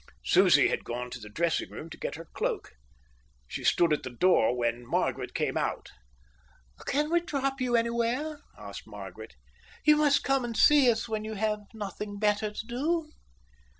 Susie 0.25 0.69
had 0.69 0.83
gone 0.83 1.11
to 1.11 1.19
the 1.19 1.29
dressing 1.29 1.69
room 1.69 1.87
to 1.87 1.95
get 1.95 2.15
her 2.15 2.25
cloak. 2.33 2.73
She 3.47 3.63
stood 3.63 3.93
at 3.93 4.01
the 4.01 4.09
door 4.09 4.57
when 4.57 4.83
Margaret 4.83 5.35
came 5.35 5.55
out. 5.55 5.91
"Can 6.87 7.11
we 7.11 7.19
drop 7.21 7.61
you 7.61 7.75
anywhere?" 7.75 8.39
said 8.57 8.87
Margaret. 8.87 9.35
"You 9.85 9.97
must 9.97 10.23
come 10.23 10.43
and 10.43 10.57
see 10.57 10.89
us 10.91 11.07
when 11.07 11.23
you 11.23 11.35
have 11.35 11.59
nothing 11.75 12.17
better 12.17 12.49
to 12.51 12.65
do." 12.65 13.11